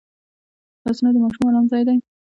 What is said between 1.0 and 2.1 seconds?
د ماشوم ارام ځای دی